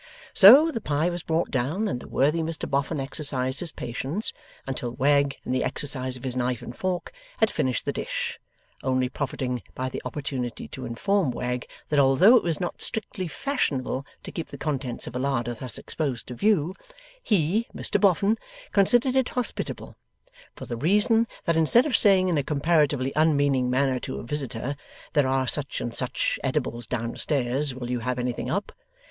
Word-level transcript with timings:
So, 0.33 0.71
the 0.71 0.81
pie 0.81 1.09
was 1.09 1.21
brought 1.21 1.51
down, 1.51 1.87
and 1.87 1.99
the 1.99 2.07
worthy 2.07 2.41
Mr 2.41 2.67
Boffin 2.67 2.99
exercised 2.99 3.59
his 3.59 3.71
patience 3.71 4.33
until 4.65 4.93
Wegg, 4.93 5.37
in 5.45 5.51
the 5.51 5.63
exercise 5.63 6.17
of 6.17 6.23
his 6.23 6.35
knife 6.35 6.63
and 6.63 6.75
fork, 6.75 7.11
had 7.37 7.51
finished 7.51 7.85
the 7.85 7.93
dish: 7.93 8.39
only 8.81 9.09
profiting 9.09 9.61
by 9.75 9.89
the 9.89 10.01
opportunity 10.03 10.67
to 10.69 10.87
inform 10.87 11.29
Wegg 11.29 11.67
that 11.89 11.99
although 11.99 12.35
it 12.35 12.41
was 12.41 12.59
not 12.59 12.81
strictly 12.81 13.27
Fashionable 13.27 14.03
to 14.23 14.31
keep 14.31 14.47
the 14.47 14.57
contents 14.57 15.05
of 15.05 15.15
a 15.15 15.19
larder 15.19 15.53
thus 15.53 15.77
exposed 15.77 16.25
to 16.29 16.33
view, 16.33 16.73
he 17.21 17.67
(Mr 17.75 18.01
Boffin) 18.01 18.39
considered 18.71 19.15
it 19.15 19.29
hospitable; 19.29 19.95
for 20.55 20.65
the 20.65 20.77
reason, 20.77 21.27
that 21.45 21.55
instead 21.55 21.85
of 21.85 21.95
saying, 21.95 22.27
in 22.27 22.39
a 22.39 22.43
comparatively 22.43 23.13
unmeaning 23.15 23.69
manner, 23.69 23.99
to 23.99 24.17
a 24.19 24.23
visitor, 24.23 24.75
'There 25.13 25.27
are 25.27 25.47
such 25.47 25.79
and 25.79 25.93
such 25.93 26.39
edibles 26.43 26.87
down 26.87 27.15
stairs; 27.17 27.75
will 27.75 27.91
you 27.91 27.99
have 27.99 28.17
anything 28.17 28.49
up? 28.49 28.71